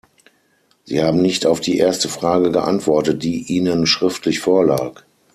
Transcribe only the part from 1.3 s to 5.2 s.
auf die erste Frage geantwortet, die Ihnen schriftlich vorlag.